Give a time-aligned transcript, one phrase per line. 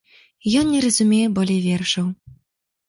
[0.61, 2.11] Ён не разумее болей вершаў.